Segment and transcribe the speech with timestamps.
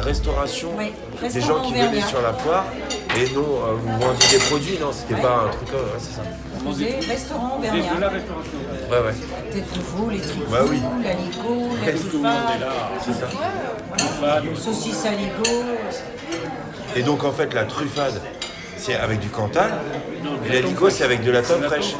[0.00, 2.06] restauration Oui, des gens qui venaient auvergnat.
[2.06, 2.64] sur la foire
[3.16, 5.20] et non, euh, vous vendiez des produits, non, c'était Ouais.
[5.20, 6.22] pas un truc, euh, ouais, c'est ça.
[6.66, 8.08] On faisait restaurant C'est de la auvergnat.
[8.08, 8.58] restauration.
[8.90, 9.14] Ouais, ouais.
[9.52, 10.80] Tête de veau, les tricots, Bah oui.
[11.02, 12.72] l'aligot, la Tout le monde est truffade, là.
[13.04, 13.26] C'est ça.
[13.96, 14.44] Truffade.
[14.56, 15.64] saucisse aligot.
[16.96, 18.20] Et donc en fait, la truffade,
[18.80, 19.70] c'est avec du cantal,
[20.48, 21.94] et l'aligot, c'est avec de la la fraîche.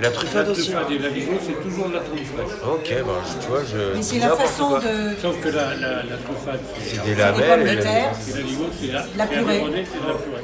[0.00, 0.70] La La truffade aussi.
[0.72, 2.58] truffade et l'aligot, c'est toujours de la truffe fraîche.
[2.66, 3.96] Ok, bah, je- tu vois, je.
[3.96, 4.80] Mais c'est la n'importe façon quoi.
[4.80, 5.20] de.
[5.20, 8.10] Sauf que la, la, la truffade, c'est Des des labels pommes et de la- terre.
[8.28, 9.54] et l'aligot, c'est la, La c'est purée.
[9.56, 10.42] anémoné, c'est de la purée.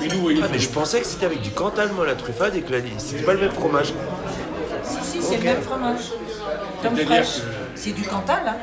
[0.00, 2.56] Mais nous, oui, Ah, mais je pensais que c'était avec du cantal, moi, la truffade,
[2.56, 2.78] et que la...
[2.98, 3.92] c'était pas le même fromage.
[4.82, 6.00] Si, si, c'est le même fromage.
[6.82, 7.36] Comme C'est-à-dire fraîche.
[7.36, 8.56] que- C'est du cantal, hein.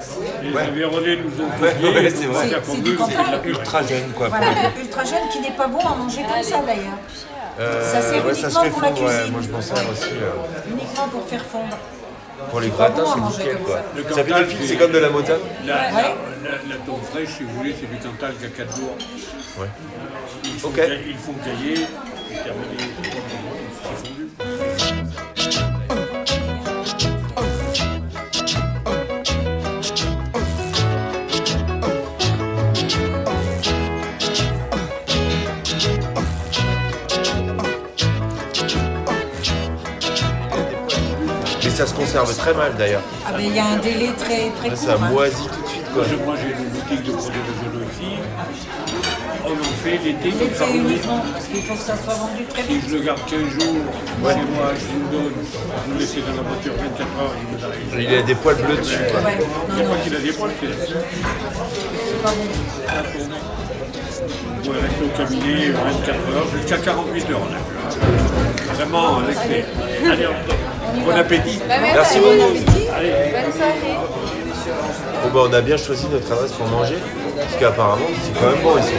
[0.44, 0.62] les Ouais.
[0.62, 2.50] Aveyronais nous ont Ouais, ouais, c'est vrai.
[2.64, 3.42] C'est- du la cantal.
[3.46, 4.28] Ultra jeune, quoi.
[4.30, 4.46] Voilà,
[4.80, 7.00] ultra jeune qui n'est pas bon à manger comme ça d'ailleurs.
[7.60, 9.32] Euh, Ça sert ça uniquement fait pour la fondre, ouais, cuisine.
[9.32, 9.92] moi je Ouais.
[9.92, 10.10] aussi.
[10.22, 11.78] euh, Uniquement pour faire fondre.
[12.52, 13.76] pour les gratins, c'est manger nickel, comme quoi.
[13.78, 13.84] ça.
[13.96, 15.34] Le Ça fait cantal, des fils, c'est- comme de la mota.
[15.66, 15.82] La, Ouais.
[15.92, 18.96] la, la, la tome fraîche, si vous voulez, c'est du cantal qui a 4 jours.
[19.58, 19.68] Ouais.
[20.46, 20.76] Ils font, Ok.
[20.76, 23.07] ca- ils font cailler, et
[41.78, 43.02] ça se conserve très mal d'ailleurs.
[43.28, 45.04] Ah il y a un délai très très Ça court.
[45.04, 45.10] hein.
[45.12, 46.04] moisit tout de suite, quoi.
[46.26, 47.40] Moi, j'ai une boutique de produits
[47.92, 48.18] ici.
[49.46, 52.82] On en fait l'été, ça, uniquement parce qu'il faut que ça soit vendu très Si
[52.90, 55.34] je le garde 15 jours, chez moi, je vous le donne,
[55.88, 57.36] vous le laissez dans la voiture 24 heures,
[57.94, 58.02] il.
[58.04, 59.22] Il a des poils bleus dessus, quoi.
[59.22, 62.48] Ouais, Il non, n'y a non, pas qu'il a des poils, c'est pas bon.
[64.18, 67.40] Vous pouvez rester au cabinet 24 heures, jusqu'à 48 heures.
[67.40, 68.74] vu, hein.
[68.74, 70.10] Vraiment, avec les...
[70.10, 71.60] Allez, on- bon appétit.
[71.68, 72.48] Merci Bon beaucoup.
[72.48, 72.88] appétit.
[72.88, 73.98] Bonne soirée.
[75.24, 76.98] Bon, bah, on a bien choisi notre adresse pour manger.
[77.38, 78.94] Parce qu'apparemment, c'est quand même bon ici.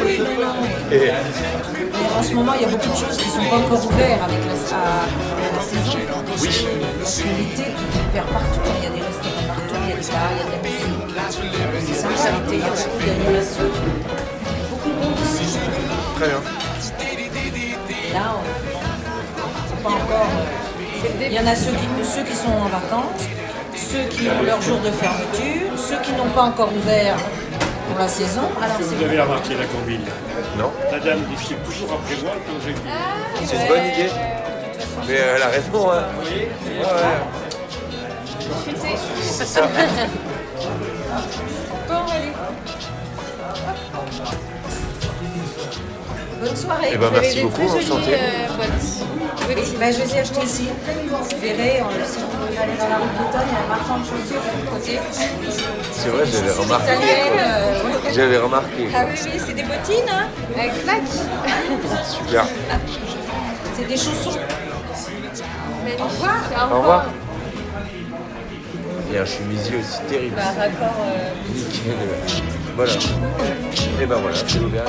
[0.92, 3.84] Et en ce moment, il y a beaucoup de choses qui ne sont pas encore
[3.86, 5.98] ouvertes avec la, à, à la saison.
[6.40, 6.48] Oui.
[6.48, 7.74] Tout est
[8.10, 8.60] ouvert partout.
[8.78, 10.50] Il y a des restaurants partout, il y a des bars, il y a de
[10.52, 10.60] la
[11.80, 11.94] musique.
[11.94, 13.70] C'est sympa l'été, il y a beaucoup d'animations.
[14.70, 15.58] Beaucoup de monde ici.
[16.16, 16.40] très bien.
[18.14, 18.40] Là, on
[19.68, 20.28] c'est pas encore.
[21.20, 23.24] Euh, Il y en a ceux qui, ceux qui sont en vacances,
[23.74, 27.16] ceux qui ont leur jour de fermeture, ceux qui n'ont pas encore ouvert
[27.88, 28.42] pour la saison.
[28.62, 30.04] Alors Est-ce que vous avez remarqué la combine?
[30.58, 32.74] Non La dame discute toujours après moi quand j'ai
[33.46, 34.10] C'est une bonne idée.
[35.06, 36.04] Mais elle a raison, hein.
[36.22, 36.48] Ouais,
[36.84, 37.18] ouais.
[39.22, 39.62] C'est ça.
[46.40, 46.90] bonne soirée.
[46.92, 48.14] Eh ben, Vous avez merci des beaucoup, très jolies enchanté.
[48.14, 48.18] euh.
[49.48, 50.68] Oui, ben, je les ai achetés ici.
[51.08, 53.98] Vous verrez, on- si vous allez dans la rue Bretonne, il y a un marchand
[53.98, 54.98] de chaussures sur le côté.
[55.92, 56.92] C'est vrai, j'avais remarqué.
[57.38, 58.12] euh.
[58.14, 58.88] J'avais remarqué.
[58.94, 60.26] Ah oui, oui, c'est des bottines, hein.
[60.58, 61.02] Avec plaque.
[62.06, 62.44] Super.
[63.76, 64.38] C'est des chaussons.
[65.98, 66.70] Au revoir.
[66.72, 67.04] Au revoir.
[69.10, 70.36] Il y a un chemisier aussi terrible.
[70.36, 70.96] Bah, raccord.
[71.00, 71.94] euh, Nickel.
[72.76, 72.92] Voilà.
[74.02, 74.84] Et ben voilà, c'est ouvert.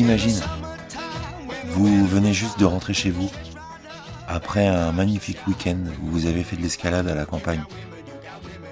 [0.00, 0.40] Imagine.
[1.66, 3.30] Vous venez juste de rentrer chez vous
[4.26, 7.62] après un magnifique week-end où vous avez fait de l'escalade à la campagne.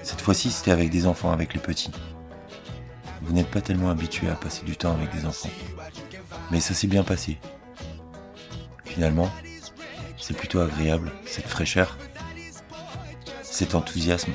[0.01, 1.91] Cette fois-ci, c'était avec des enfants, avec les petits.
[3.21, 5.51] Vous n'êtes pas tellement habitué à passer du temps avec des enfants.
[6.49, 7.37] Mais ça s'est bien passé.
[8.85, 9.29] Finalement,
[10.17, 11.97] c'est plutôt agréable, cette fraîcheur,
[13.43, 14.31] cet enthousiasme.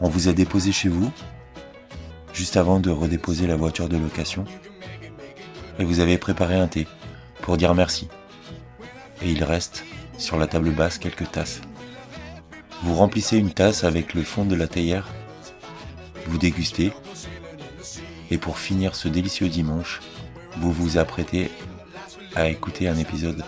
[0.00, 1.10] On vous a déposé chez vous,
[2.34, 4.44] juste avant de redéposer la voiture de location,
[5.78, 6.86] et vous avez préparé un thé
[7.40, 8.08] pour dire merci.
[9.22, 9.84] Et il reste
[10.18, 11.62] sur la table basse quelques tasses.
[12.82, 15.08] Vous remplissez une tasse avec le fond de la théière,
[16.26, 16.92] vous dégustez,
[18.30, 20.00] et pour finir ce délicieux dimanche,
[20.58, 21.50] vous vous apprêtez
[22.34, 23.44] à écouter un épisode.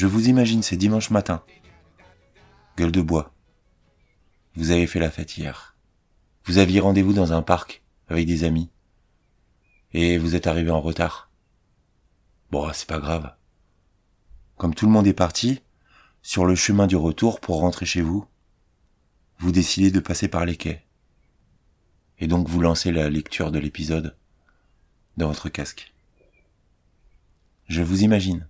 [0.00, 1.44] Je vous imagine ces dimanches matins.
[2.78, 3.34] Gueule de bois.
[4.54, 5.76] Vous avez fait la fête hier.
[6.44, 8.70] Vous aviez rendez-vous dans un parc avec des amis.
[9.92, 11.30] Et vous êtes arrivé en retard.
[12.50, 13.34] Bon, c'est pas grave.
[14.56, 15.60] Comme tout le monde est parti,
[16.22, 18.24] sur le chemin du retour pour rentrer chez vous,
[19.38, 20.82] vous décidez de passer par les quais.
[22.20, 24.16] Et donc vous lancez la lecture de l'épisode
[25.18, 25.92] dans votre casque.
[27.68, 28.48] Je vous imagine.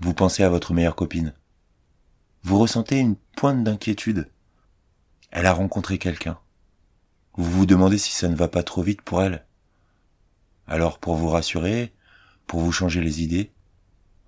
[0.00, 1.34] Vous pensez à votre meilleure copine.
[2.42, 4.30] Vous ressentez une pointe d'inquiétude.
[5.30, 6.38] Elle a rencontré quelqu'un.
[7.36, 9.44] Vous vous demandez si ça ne va pas trop vite pour elle.
[10.66, 11.92] Alors, pour vous rassurer,
[12.46, 13.52] pour vous changer les idées,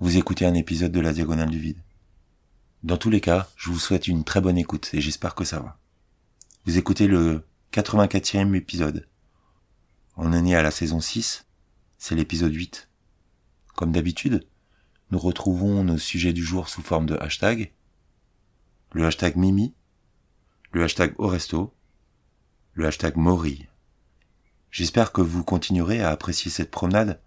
[0.00, 1.82] vous écoutez un épisode de la Diagonale du Vide.
[2.82, 5.60] Dans tous les cas, je vous souhaite une très bonne écoute et j'espère que ça
[5.60, 5.78] va.
[6.66, 9.08] Vous écoutez le 84e épisode.
[10.16, 11.46] On en est à la saison 6,
[11.98, 12.88] c'est l'épisode 8.
[13.74, 14.46] Comme d'habitude,
[15.10, 17.72] nous retrouvons nos sujets du jour sous forme de hashtag.
[18.92, 19.74] Le hashtag Mimi,
[20.72, 21.72] le hashtag Oresto,
[22.74, 23.66] le hashtag Mori.
[24.70, 27.20] J'espère que vous continuerez à apprécier cette promenade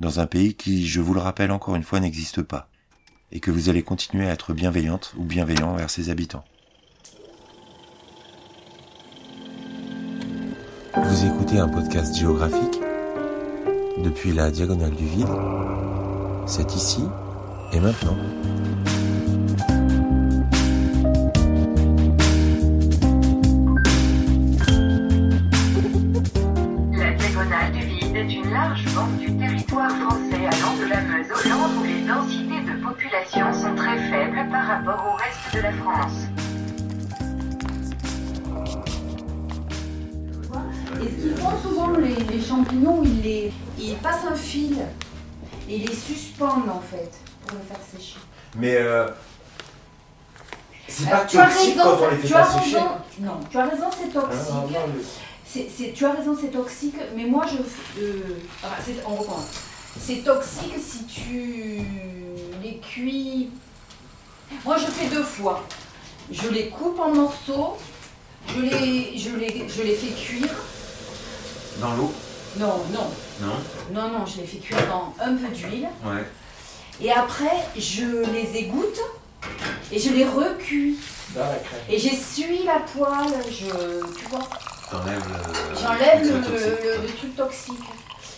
[0.00, 2.70] dans un pays qui, je vous le rappelle encore une fois, n'existe pas,
[3.32, 6.44] et que vous allez continuer à être bienveillante ou bienveillant vers ses habitants.
[10.94, 12.80] Vous écoutez un podcast géographique
[13.98, 16.07] depuis la diagonale du vide.
[16.50, 17.02] C'est ici
[17.72, 18.16] et maintenant.
[26.96, 31.26] La diagonale du vide est une large bande du territoire français allant de la Meuse
[31.30, 35.60] au Land où les densités de population sont très faibles par rapport au reste de
[35.60, 36.28] la France.
[41.02, 44.78] Et ce qu'ils font souvent, les, les champignons, ils, les, ils passent un fil?
[45.68, 47.10] Et les suspendent en fait
[47.46, 48.16] pour les faire sécher.
[48.56, 49.08] Mais euh,
[50.88, 52.76] c'est Alors, pas tu as toxique raison, quand on les fait tu pas as sécher.
[52.76, 52.88] raison.
[53.20, 54.76] Non, tu as raison, c'est Hein, toxique.
[54.94, 55.04] le-
[55.50, 58.00] C'est- c'est- tu as raison, c'est toxique, mais moi je.
[58.02, 58.40] euh,
[59.06, 59.50] on recommence.
[59.98, 61.82] C'est toxique si tu
[62.62, 63.48] les cuis.
[64.64, 65.64] Moi je fais deux fois.
[66.30, 67.76] Je les coupe en morceaux,
[68.54, 70.54] je les, je les, je les fais cuire.
[71.80, 72.12] Dans l'eau
[72.58, 73.06] Non, non,
[73.40, 73.54] Non
[73.92, 75.88] non, non, je les fais cuire dans un peu d'huile.
[76.04, 76.24] Ouais.
[77.00, 78.98] Et après, je les égoutte
[79.92, 80.98] et je les recuis.
[81.88, 83.66] Et j'essuie la poêle, je,
[84.16, 84.40] tu vois,
[84.90, 85.78] T'enlèves le...
[85.78, 87.02] j'enlève le, le truc toxique, le- quoi.
[87.02, 87.78] le truc toxique.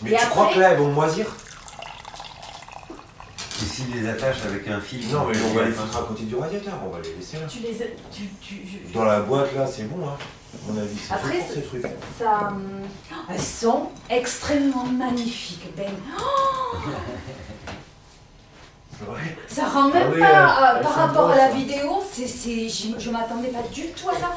[0.03, 1.25] Mais Et tu crois que là, elles vont moisir
[3.61, 6.23] Et s'il les attache avec un fil Non, mais on va les foutre à côté
[6.23, 7.45] du radiateur, on va les laisser là.
[7.47, 7.75] Tu les,
[8.11, 10.17] tu, tu, je- Dans la boîte là, c'est bon, hein.
[10.53, 11.85] À mon avis, c'est Après, fait pour ces c'est- trucs.
[12.19, 12.81] ça, hum,
[13.29, 15.85] elles sont extrêmement magnifiques, Ben.
[19.03, 19.13] Oh,
[19.47, 21.55] ça rend même Ah oui, pas, euh, par rapport beaux, à la ça.
[21.55, 24.29] vidéo, c'est, c'est, j'y- je m'attendais pas du tout à ça.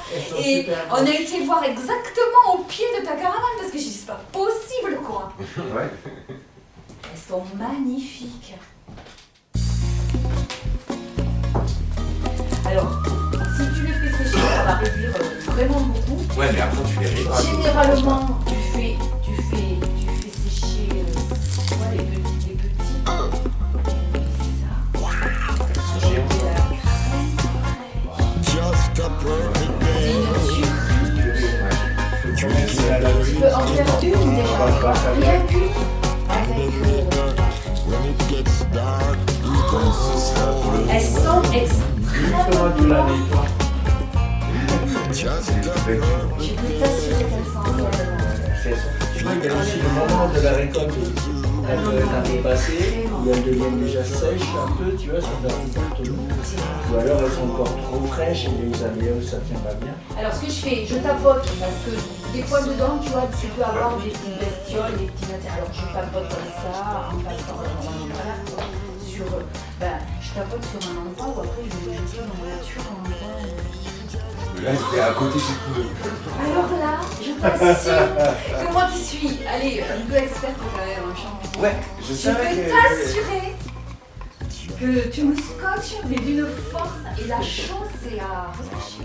[0.43, 3.90] Et on a été voir exactement au pied de ta caravane parce que j'ai dit
[3.93, 5.31] c'est pas possible quoi.
[5.58, 5.90] Ouais.
[6.31, 8.55] Elles sont magnifiques.
[12.66, 13.02] Alors,
[13.56, 16.04] si tu les fais sécher, ça va réduire euh, vraiment beaucoup.
[16.37, 17.23] Ouais, mais après, tu les.
[17.45, 21.05] Généralement, tu fais, tu fais, tu fais sécher euh,
[21.69, 22.99] tu vois, les petits, les petits.
[28.43, 30.19] Just a perfect day.
[32.37, 35.76] Tu peux en faire une déjà, rien qu'une.
[36.29, 37.03] Avec, euh,
[39.85, 40.43] so
[40.91, 43.05] elles sont extrêmement.
[49.50, 50.95] Aussi le moment de la récolte.
[51.66, 55.57] Elle un peu passée, où elles deviennent déjà sèches un peu, tu vois, sur leur
[55.57, 56.11] récolte.
[56.93, 59.95] Ou alors elles sont encore trop fraîches et les aléas, ça tient pas bien.
[60.19, 61.93] Alors ce que je fais, je tapote parce que
[62.37, 65.33] des fois dedans, tu vois, tu peux avoir des petites bestioles, des petits.
[65.33, 67.64] Alors je tapote comme ça, en passant
[68.12, 68.37] voilà,
[69.09, 69.25] sur,
[69.81, 73.94] ben, je tapote sur un endroit où après je jeter dans la nature en endroit.
[74.73, 75.44] C'était à côté du.
[76.40, 81.14] Alors là, je t'assure que moi qui suis, allez, un peu experte quand même en
[81.16, 82.71] champignon, Ouais, je je savais peux que.
[82.71, 83.54] t'assurer
[84.80, 86.90] que tu me scotches, mais d'une force,
[87.23, 89.04] et la chose c'est à relâcher.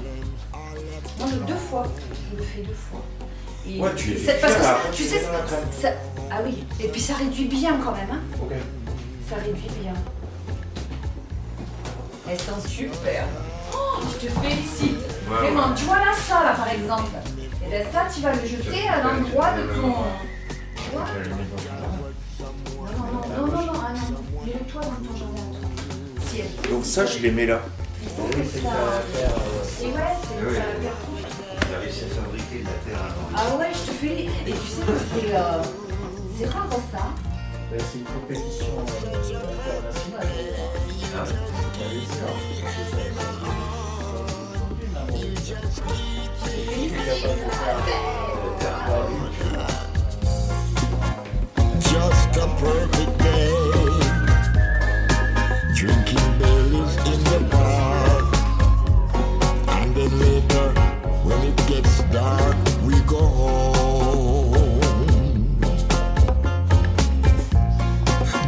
[1.19, 1.83] Moi, je- deux fois,
[2.31, 3.01] je le fais deux fois.
[3.67, 5.21] Et Ouais, tu fais parce que tu tu sais,
[5.81, 5.89] ça,
[6.31, 8.21] ah oui, et puis ça réduit bien quand même, hein.
[8.41, 8.53] Ok.
[9.29, 9.93] Ça réduit bien.
[12.29, 13.25] Elles sont super.
[13.73, 14.97] Oh, je te félicite.
[15.29, 17.11] Ouais, Vraiment, tu vois là, ça là par exemple.
[17.65, 19.93] Et bien ça, tu vas le jeter à l'endroit de ton.
[20.75, 21.29] Tu vois une-
[22.39, 22.45] Non,
[22.97, 24.43] non, non, non, non, ah non.
[24.45, 27.59] Mets-le toi dans ton jardin Donc ça, je les mets là.
[28.17, 30.55] Oui, c'est ça euh, Et ouais, c'est Oui.
[30.55, 30.61] ça.
[31.69, 33.27] Il a réussi à fabriquer de la terre avant.
[33.35, 34.23] Ah ouais, je te fais.
[34.23, 35.35] Et tu sais que c'est.
[35.35, 35.61] euh,
[36.37, 37.03] c'est rare ça.
[37.71, 38.81] ben, c'est une compétition euh,
[39.19, 40.27] internationale.
[41.15, 41.23] Ah.
[41.91, 43.78] Il
[45.19, 45.35] Just
[52.37, 53.51] a perfect day.
[55.75, 58.31] Drinking Baileys in the park.
[59.67, 60.69] And then later,
[61.25, 64.71] when it gets dark, we go home.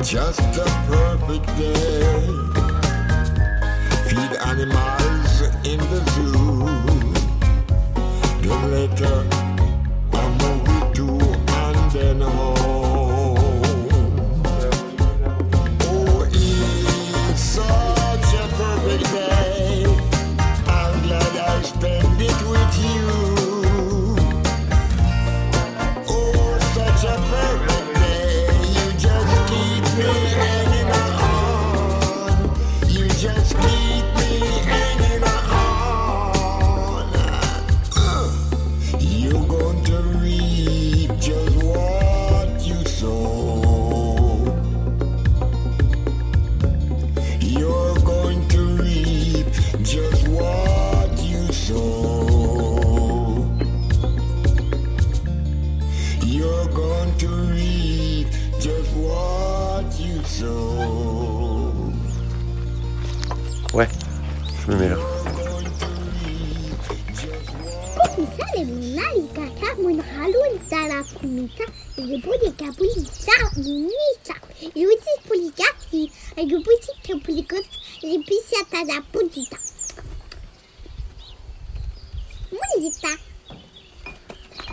[0.01, 2.40] Just a perfect day.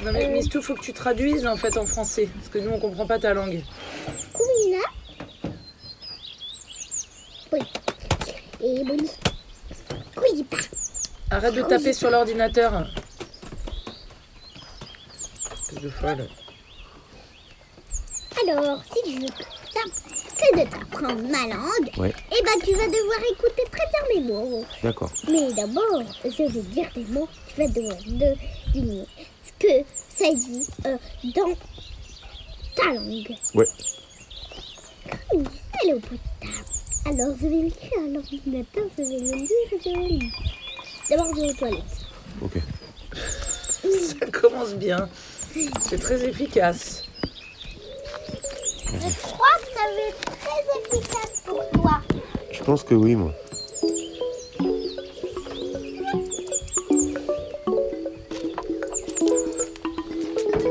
[0.04, 2.78] Non mais Mistou, faut que tu traduises en fait en français, parce que nous on
[2.78, 3.62] comprend pas ta langue.
[4.34, 4.84] Kumina
[7.52, 7.60] Oui
[8.60, 9.08] Et boni
[10.16, 10.56] Kuipa
[11.30, 12.86] Arrête de taper sur l'ordinateur.
[15.52, 16.28] Espèce de folle.
[18.48, 22.14] Alors, si je veux que de t'apprendre ma langue, Ouais.
[22.30, 24.64] eh ben tu vas devoir écouter très bien mes mots.
[24.82, 25.10] D'accord.
[25.28, 29.04] Mais d'abord, je vais dire des mots, tu vas devoir deviner
[29.58, 30.96] que ça dit euh,
[31.34, 31.54] dans
[32.76, 33.34] ta langue.
[33.54, 33.66] Ouais.
[35.30, 36.18] Comme bout de table.
[37.06, 40.32] Alors, je vais l'écrire à l'ordinateur, je vais le lire, je vais le lire.
[41.08, 42.06] D'abord, je vais aux toilettes.
[42.42, 42.58] Ok.
[44.20, 45.08] Ça commence bien.
[45.80, 47.04] C'est très efficace.
[48.86, 52.00] Je crois que ça va être très efficace pour toi.
[52.52, 53.32] Je pense que oui, moi.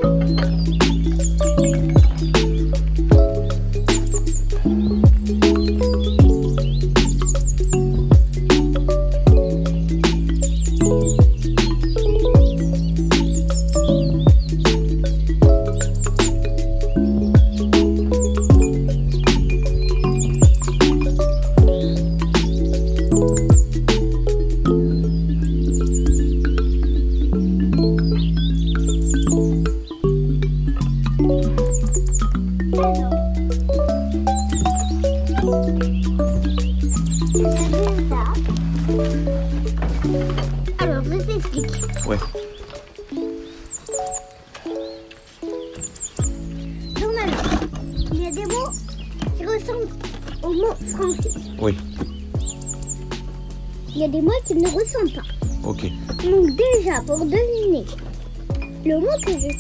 [0.03, 0.96] うん。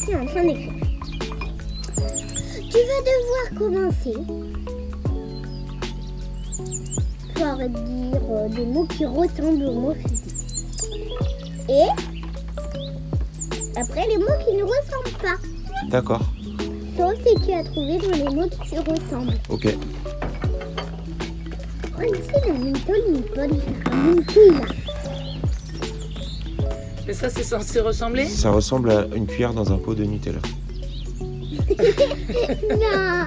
[0.03, 0.73] Suis en train d'écrire,
[2.69, 4.13] tu vas devoir commencer
[7.35, 10.33] par dire euh, des mots qui ressemblent aux mots dis.
[11.69, 11.87] Et
[13.79, 15.37] après, les mots qui ne ressemblent pas.
[15.89, 16.21] D'accord.
[16.97, 19.39] Sauf si tu as trouvé dans les mots qui se ressemblent.
[19.49, 19.65] Ok.
[21.99, 23.57] Ici, la mentole, mentole,
[27.07, 30.39] Mais ça, c'est censé ressembler Ça ressemble à une cuillère dans un pot de Nutella.
[31.69, 33.25] Non.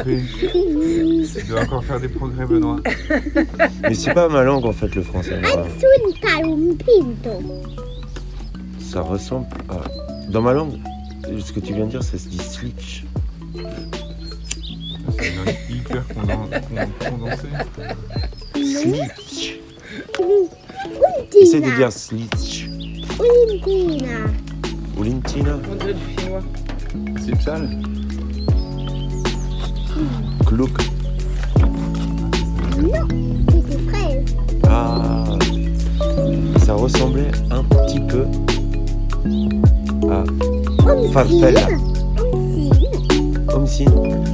[0.04, 2.76] Tu dois encore faire des progrès, Benoît.
[3.82, 5.40] Mais c'est pas ma langue en fait, le français.
[8.80, 9.76] Ça ressemble à.
[10.30, 10.78] Dans ma langue,
[11.44, 13.04] ce que tu viens de dire, ça se dit switch.
[15.18, 17.48] C'est hyper conden- con- condensée.
[18.54, 19.58] Switch.
[21.40, 22.68] Essaye de dire switch.
[23.18, 24.30] Untina.
[24.98, 25.58] Olintina.
[25.70, 26.42] On dirait du finnois.
[27.18, 27.68] C'est sale
[30.46, 30.70] Clouk.
[32.78, 33.08] Non,
[33.50, 34.24] c'était fraise.
[34.68, 35.24] Ah.
[36.64, 38.24] Ça ressemblait un petit peu
[40.10, 40.24] à
[41.12, 41.68] Farfella.
[42.32, 43.48] Omsine.
[43.54, 44.24] Omsine.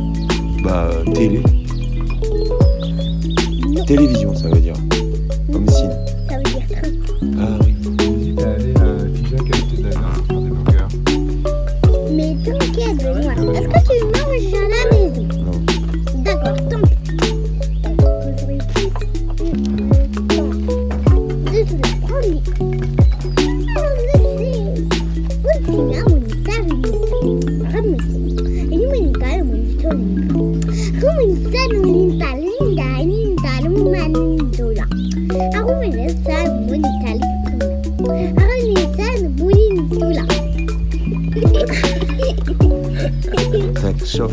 [0.62, 1.42] Bah, télé.
[3.86, 4.74] Télévision, ça veut dire.
[43.36, 44.32] Ça chauffe.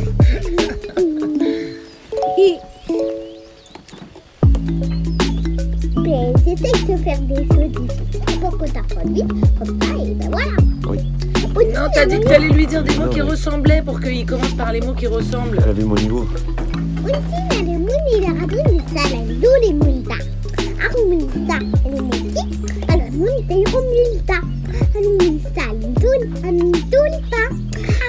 [5.97, 9.27] Mais j'essaie de faire des choses difficiles pour que t'apprennes vite,
[9.59, 10.51] comme ça, et ben voilà.
[10.89, 10.99] Oui.
[11.73, 14.25] Non, t'as dit que t'allais lui dire des mots Non, qui mais- ressemblaient pour qu'il
[14.25, 15.57] commence par les mots qui ressemblent.
[15.63, 16.25] Elle avait mon niveau.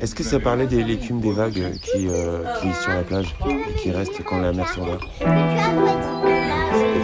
[0.00, 3.74] Est-ce que ça parlait des l'écume des vagues qui, euh, qui sur la plage et
[3.80, 4.98] qui restent quand la mer s'en va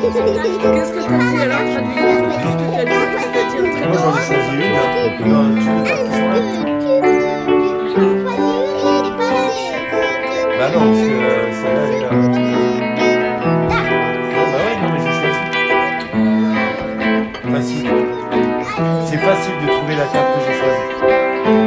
[0.01, 1.95] Qu'est-ce que t'as dit alors traduis
[2.43, 2.91] Qu'est-ce que t'as dit
[3.23, 4.75] Qu'est-ce que t'as dit en Moi j'en ai choisi une.
[10.59, 12.29] Bah non, parce que euh, celle-là là.
[17.43, 17.51] Bah.
[17.53, 17.89] Facile.
[19.07, 20.89] C'est facile de trouver la carte que j'ai choisie.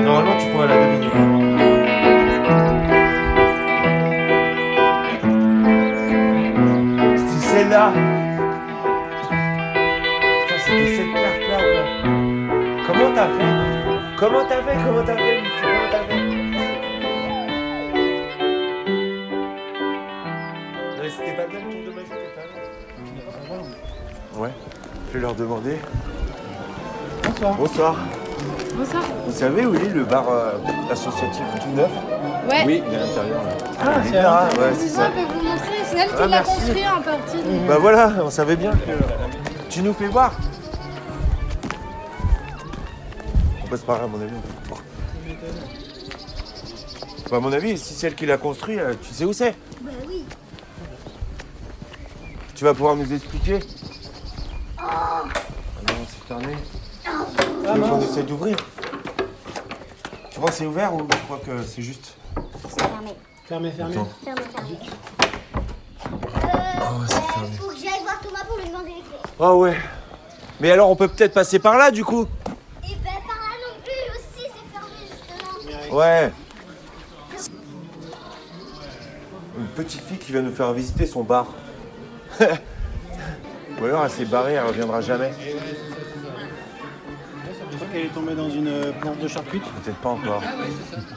[0.03, 1.11] Normalement tu pourrais la deviner.
[7.39, 7.85] Celle-là.
[10.41, 11.85] Putain, c'était cette carte-là, quoi.
[12.85, 13.51] Comment t'as fait?
[14.17, 14.77] Comment t'as fait?
[14.85, 15.26] Comment t'as fait?
[21.07, 23.63] Mais c'était pas le tour de magie tout à l'heure
[24.37, 24.49] Ouais,
[25.07, 25.77] je vais leur demander.
[27.23, 27.55] Bonsoir.
[27.55, 27.95] Bonsoir.
[28.75, 29.03] Bonsoir.
[29.25, 30.51] Vous savez où il est le bar euh,
[30.91, 31.89] associatif tout neuf
[32.49, 32.63] Ouais.
[32.65, 33.49] Oui, il est à l'intérieur là.
[33.81, 35.09] Ah, c'est là, ouais, c'est ça.
[35.09, 37.37] je peux vous montrer, c'est elle qui Ah, l'a construit en partie.
[37.67, 38.91] Bah voilà, on savait bien que.
[39.69, 40.33] Tu nous fais voir
[43.63, 44.33] On peut se parler à mon avis.
[47.29, 49.55] Bah, à mon avis, si c'est elle qui l'a construit, euh, tu sais où c'est
[49.81, 50.23] Bah oui.
[52.57, 53.59] Tu vas pouvoir nous expliquer
[54.79, 55.21] Ah
[55.87, 56.55] non, c'est fermé.
[57.03, 58.57] Tu veux qu'on essaie d'ouvrir
[60.31, 62.15] Tu crois que c'est ouvert ou tu crois que c'est juste.
[62.63, 63.11] C'est fermé.
[63.45, 63.93] Fermé, fermé.
[63.93, 64.09] Attends.
[64.23, 64.79] Fermé, fermé.
[66.09, 67.47] Oh, c'est fermé.
[67.59, 69.33] Faut que j'aille voir Thomas pour lui demander les clés.
[69.37, 69.77] Oh ouais.
[70.59, 72.25] Mais alors on peut peut-être passer par là du coup
[72.83, 75.95] Et ben par là non plus aussi, c'est fermé justement.
[75.95, 76.31] Ouais.
[79.59, 81.45] Une petite fille qui vient nous faire visiter son bar.
[83.81, 85.31] Ou alors elle s'est barrée, elle reviendra jamais.
[87.69, 89.63] Je crois qu'elle est tombée dans une euh, planche de charcute.
[89.83, 90.41] Peut-être pas encore.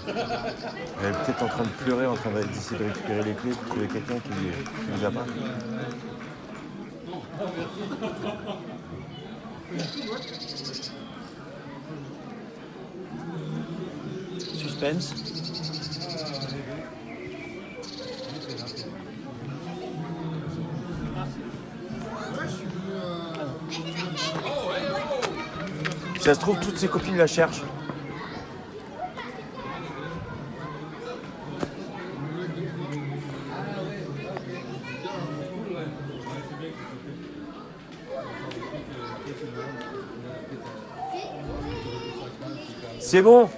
[0.06, 3.64] Elle est peut-être en train de pleurer, en train d'essayer de récupérer les clés pour
[3.64, 5.24] trouver quelqu'un qui qui les a pas.
[14.38, 15.14] Suspense.
[26.20, 27.62] Si ça se trouve, toutes ses copines la cherchent.
[43.00, 43.48] C'est bon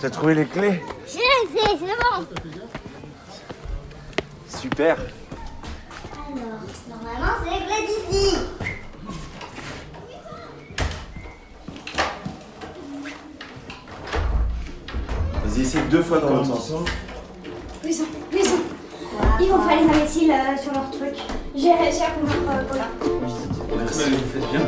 [0.00, 2.26] T'as trouvé les clés Je les ai, c'est bon.
[4.48, 6.36] Super Alors,
[6.88, 8.55] normalement c'est les clés d'ici.
[15.66, 16.84] Vas-y, essaye deux fois dans l'autre sens.
[17.84, 18.56] Maison, maison.
[19.40, 21.14] Ils vont faire les imbéciles euh, sur leur truc.
[21.56, 22.88] J'ai réussi à convaincre euh, Paula.
[23.76, 24.60] Merci, vous faites bien.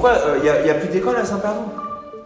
[0.00, 1.62] Pourquoi il n'y a, y a plus d'école à Saint-Perdon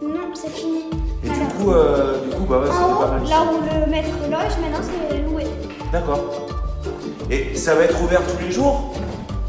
[0.03, 0.83] Non, c'est fini.
[1.23, 3.23] Et du coup, euh, du coup, bah ouais, c'était pas mal.
[3.27, 5.45] là où le maître loge, maintenant c'est loué.
[5.91, 6.19] D'accord.
[7.31, 8.93] Et ça va être ouvert tous les jours?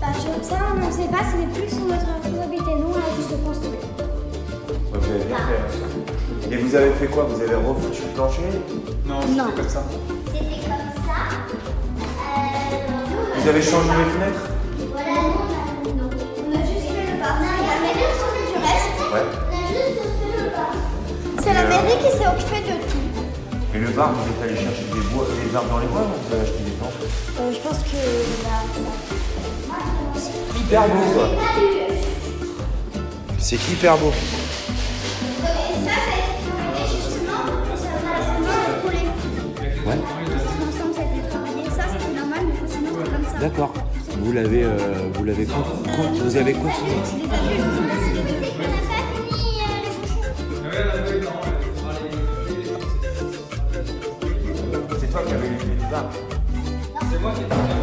[0.01, 2.71] Bah, je, ça, on ne sait pas, c'est plus sous notre responsabilité.
[2.77, 3.71] Nous, on a juste construit.
[3.71, 6.55] Ouais, Vous avez bien fait.
[6.55, 7.25] Et vous avez fait quoi?
[7.25, 8.41] Vous avez refoutu le plancher?
[9.05, 9.45] Non, Non.
[9.51, 9.83] c'était comme ça.
[10.33, 11.21] C'était comme ça.
[12.39, 14.51] Euh, Vous avez changé les fenêtres?
[19.15, 19.21] Ouais.
[21.41, 22.99] C'est la mairie qui s'est occupée de tout.
[23.73, 26.27] Et le bar, vous êtes allé chercher des, bois, des arbres dans les bois ou
[26.27, 26.95] vous avez acheté des planches
[27.39, 27.97] Euh, je pense que
[28.43, 28.65] là,
[30.59, 31.29] Hyper beau quoi.
[33.39, 34.11] C'est hyper beau.
[34.11, 34.17] ça,
[36.09, 37.45] c'est justement,
[38.83, 39.07] coller.
[39.87, 39.99] Ouais.
[43.33, 43.41] C'est.
[43.41, 43.73] D'accord.
[44.19, 46.97] Vous l'avez, euh, vous l'avez, vous avez continué.
[55.95, 57.74] Les clés du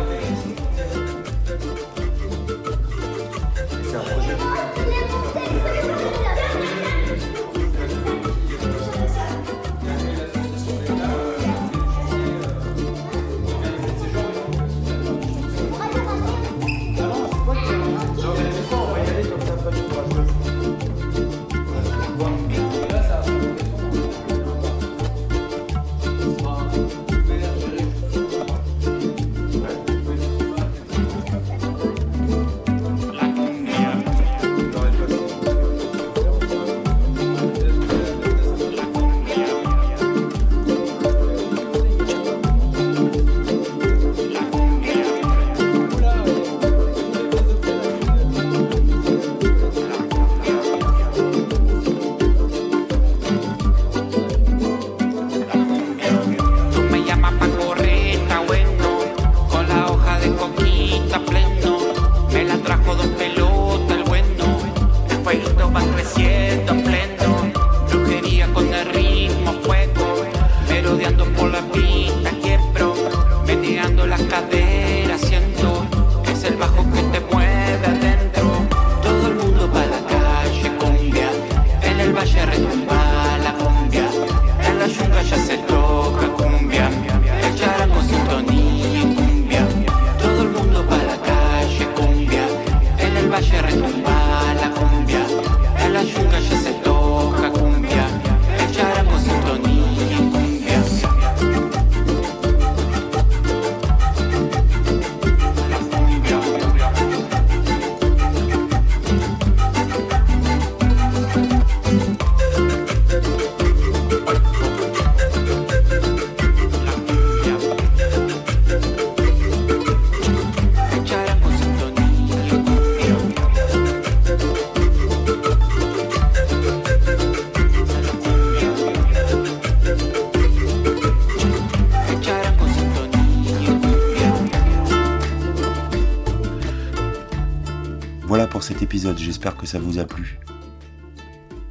[139.17, 140.39] j'espère que ça vous a plu.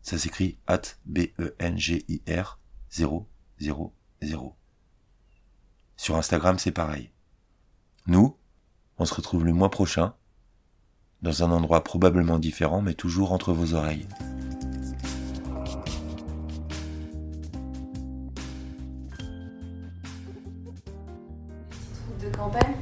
[0.00, 2.58] Ça s'écrit at B-E-N-G-I-R
[2.90, 3.28] 000.
[5.96, 7.10] Sur Instagram, c'est pareil.
[8.06, 8.36] Nous,
[8.98, 10.14] on se retrouve le mois prochain,
[11.22, 14.06] dans un endroit probablement différent, mais toujours entre vos oreilles.
[22.20, 22.74] de campagne.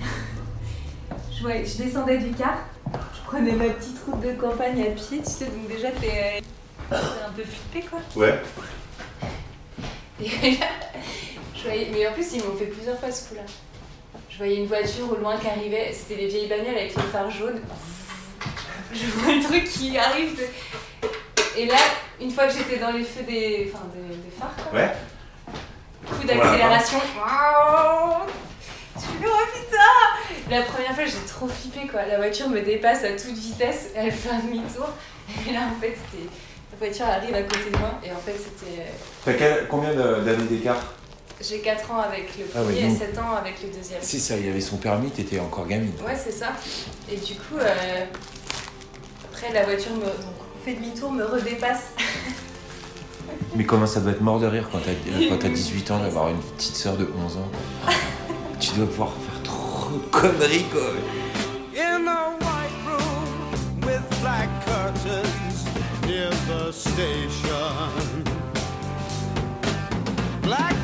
[1.32, 2.58] je, voyais- je descendais du car,
[3.14, 6.42] je prenais ma petite route de campagne à pied, tu sais, donc déjà t'es
[6.88, 8.00] t'es un peu flippé quoi.
[8.16, 8.40] Ouais.
[10.20, 10.66] Et là,
[11.62, 13.42] je voyais, mais en plus, ils m'ont fait plusieurs fois ce coup-là.
[14.30, 17.30] Je voyais une voiture au loin qui arrivait, c'était les vieilles bagnoles avec les phares
[17.30, 17.60] jaunes.
[18.92, 20.36] Je vois le truc qui arrive.
[20.36, 21.76] de- Et là,
[22.20, 24.90] une fois que j'étais dans les feux des, enfin, des, des phares, quoi, Ouais.
[26.08, 26.98] coup d'accélération.
[28.96, 32.04] Je suis oh putain La première fois, j'ai trop flippé quoi.
[32.06, 34.88] La voiture me dépasse à toute vitesse, elle fait un demi-tour.
[35.48, 36.28] Et là, en fait, c'était.
[36.72, 38.86] La voiture arrive à côté de moi, et en fait, c'était.
[39.24, 40.80] T'as quel- combien d'années d'écart?
[41.42, 43.98] J'ai 4 ans avec le Ah premier donc- et 7 ans avec le deuxième.
[44.02, 45.92] C'est ça, il avait son permis, t'étais encore gamine.
[46.06, 46.48] Ouais, c'est ça.
[47.10, 48.04] Et du coup, euh,
[49.32, 51.92] après, la voiture me donc, fait demi-tour, me redépasse.
[53.56, 54.92] Mais comment ça doit être mort de rire quand t'as
[55.28, 57.48] quand t'as 18 ans d'avoir une petite sœur de 11 ans?
[58.60, 60.82] Tu dois pouvoir faire trop de conneries quoi.
[61.74, 65.64] In a white room with black curtains
[66.06, 68.24] near the station.
[70.42, 70.74] Black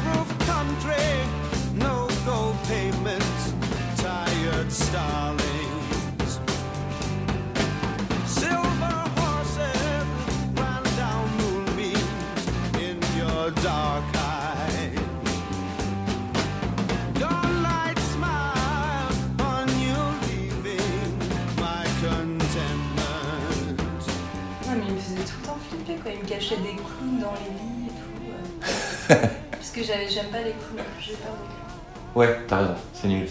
[26.09, 29.13] Il me cachait des clowns dans les lits et tout.
[29.13, 29.27] euh.
[29.51, 32.15] Parce que j'avais- j'aime pas les clowns, j'ai peur des clowns.
[32.15, 33.29] Ouais, t'as raison, c'est nul.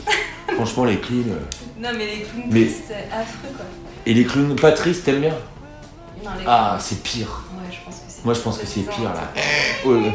[0.54, 1.32] Franchement, les clowns.
[1.32, 3.66] euh, Non, mais les clowns Mais- tristes, c'est affreux quoi.
[4.06, 5.36] Et les clowns pas tristes, t'aimes bien
[6.24, 7.44] Non, les Ah, c'est pire.
[7.58, 9.32] Ouais, je pense que c'est Moi, je pense que c'est pire là.
[9.86, 10.00] Ouais, ouais.
[10.02, 10.12] Non,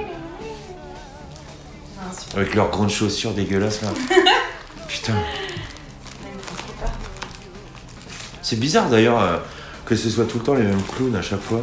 [2.18, 2.38] super.
[2.38, 3.88] Avec leurs grandes chaussures dégueulasses là.
[4.88, 5.14] Putain.
[8.42, 9.36] C'est bizarre d'ailleurs euh,
[9.84, 11.62] que ce soit tout le temps les mêmes clowns à chaque fois.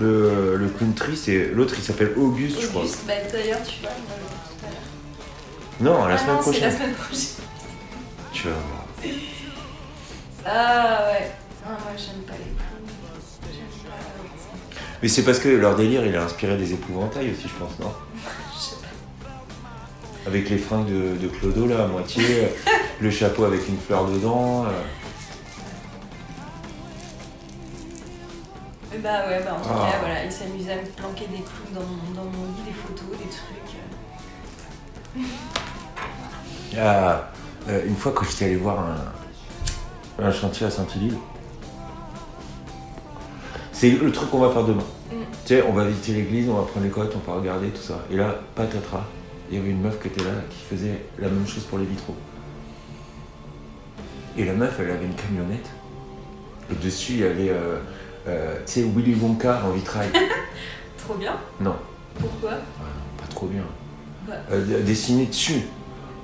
[0.00, 2.82] Le, le clown triste et l'autre il s'appelle Auguste, je crois.
[2.82, 3.90] Auguste, bah d'ailleurs, tu vois,
[5.80, 6.62] Non, la Ah semaine non, c'est prochaine.
[6.70, 7.44] la semaine prochaine.
[8.32, 8.84] Tu vas voir.
[10.46, 11.30] Ah ouais.
[11.64, 12.64] Ah, moi, j'aime pas les pas.
[15.02, 17.90] Mais c'est parce que leur délire il a inspiré des épouvantails aussi, je pense, non?
[18.54, 19.28] Je sais pas.
[20.28, 22.48] Avec les fringues de, de Clodo là, à moitié, euh,
[23.00, 24.66] le chapeau avec une fleur dedans.
[24.66, 24.68] euh.
[29.02, 29.88] Bah ouais, bah en tout Ah.
[29.92, 31.42] cas, voilà, il s'amusait à me planquer des
[31.74, 33.78] dans mon, dans mon lit, des photos, des trucs.
[36.76, 36.78] euh.
[36.80, 37.30] Ah,
[37.68, 41.12] euh, une fois quand j'étais allé voir un, un chantier à Saint-Élie,
[43.72, 44.84] c'est le truc qu'on va faire demain.
[45.10, 45.14] Mm.
[45.46, 47.82] Tu sais, on va visiter l'église, on va prendre les cotes, on va regarder tout
[47.82, 48.00] ça.
[48.10, 49.04] Et là, patatras,
[49.50, 51.84] il y avait une meuf qui était là qui faisait la même chose pour les
[51.86, 52.16] vitraux.
[54.36, 55.68] Et la meuf, elle avait une camionnette.
[56.70, 57.78] Et dessus, il y avait, euh,
[58.28, 60.08] euh, tu sais, Willy Wonka en vitrail.
[61.04, 61.32] Trop bien.
[61.60, 61.74] non,
[62.18, 62.50] Pourquoi?
[62.50, 63.64] Pas trop bien.
[64.28, 65.62] Bah, Euh, dessiné dessus.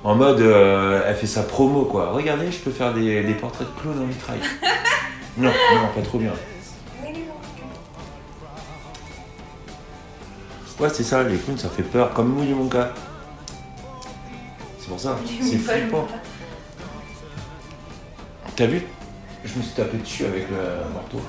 [0.07, 2.11] En mode, euh, elle fait sa promo quoi.
[2.13, 4.39] Regardez, je peux faire des, des portraits de clowns en vitrail.
[5.37, 6.31] non, non, pas trop bien.
[10.79, 12.93] Ouais, c'est ça, les clowns ça fait peur, comme Willy Wonka.
[14.79, 16.07] C'est pour ça, c'est flippant.
[18.55, 18.83] T'as vu?
[19.43, 21.19] Je me suis tapé dessus avec le marteau.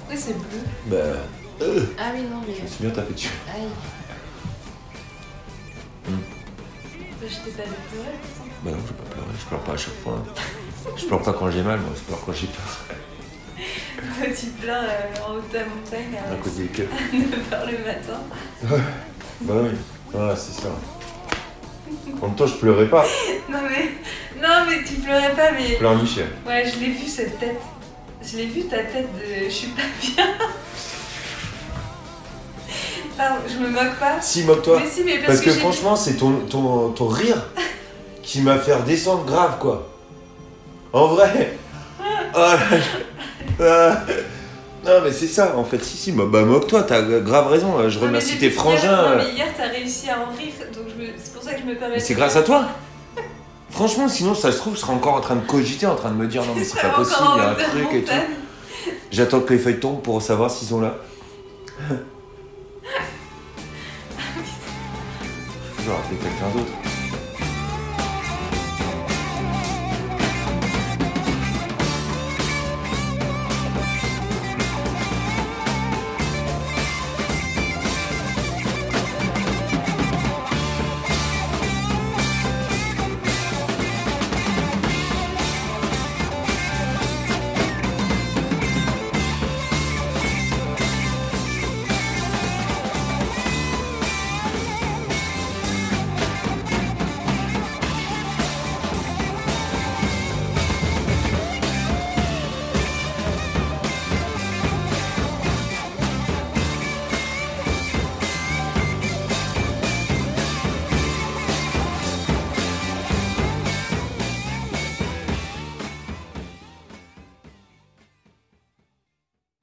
[0.00, 0.96] Pourquoi c'est bleu Bah,
[1.62, 2.54] euh, Ah oui, non, mais.
[2.56, 3.30] je me suis bien tapé dessus.
[3.54, 3.62] Aïe.
[7.30, 8.50] Je t'ai pas vu pleurer, pourtant.
[8.64, 10.24] Bah non, je vais pas pleurer, je pleure pas à chaque fois.
[10.96, 12.96] Je pleure pas quand j'ai mal, moi, je pleure quand j'ai peur.
[14.18, 16.88] Toi, tu pleures euh, en haut de ta montagne à À cause des queues.
[17.12, 18.20] 9h le matin.
[19.42, 19.70] Bah oui,
[20.14, 20.68] ouais, c'est ça.
[22.20, 23.04] En même temps, je pleurais pas.
[23.50, 23.90] Non, mais.
[24.40, 25.74] Non, mais tu pleurais pas, mais.
[25.76, 26.28] Pleure Michel.
[26.46, 27.60] Ouais, je l'ai vu cette tête.
[28.22, 29.44] Je l'ai vu ta tête de.
[29.44, 30.26] Je suis pas bien.
[33.20, 34.18] Pardon, je me moque pas.
[34.22, 34.80] Si, moque-toi.
[34.82, 37.36] Mais si, mais parce, Parce que franchement, c'est ton, ton, ton rire
[38.22, 39.88] qui m'a fait redescendre grave, quoi.
[40.92, 41.56] En vrai.
[42.32, 42.56] Oh là
[43.58, 44.04] là.
[44.06, 44.12] Ah.
[44.86, 45.82] Non, mais c'est ça, en fait.
[45.84, 47.88] Si, si, bah, bah, moque-toi, t'as grave raison.
[47.88, 48.90] Je Non, mais remercie tes frangins.
[48.96, 49.16] Non, euh.
[49.18, 51.66] mais hier, t'as réussi à en rire, donc je me- c'est pour ça que je
[51.66, 51.96] me permets.
[51.96, 52.68] Mais c'est grâce à toi.
[53.68, 56.14] Franchement, sinon, ça se trouve, je serais encore en train de cogiter, en train de
[56.14, 58.12] me dire non, mais c'est pas possible, il y a un truc et tout.
[59.10, 60.94] J'attends que les feuilles tombent pour savoir s'ils sont là.
[65.90, 66.79] Je vais rappeler quelqu'un d'autre.